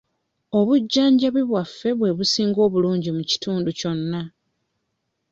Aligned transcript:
Obujjanjabi 0.59 1.41
bwaffe 1.49 1.89
bwe 1.99 2.09
businga 2.17 2.59
obulungi 2.67 3.09
mu 3.17 3.23
kitundu 3.31 3.69
kyonna. 3.79 4.21